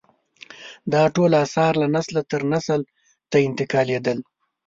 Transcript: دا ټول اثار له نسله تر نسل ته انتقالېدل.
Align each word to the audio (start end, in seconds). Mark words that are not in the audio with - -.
دا 0.93 1.03
ټول 1.15 1.31
اثار 1.45 1.73
له 1.81 1.87
نسله 1.95 2.21
تر 2.31 2.41
نسل 2.53 2.81
ته 3.31 3.37
انتقالېدل. 3.47 4.17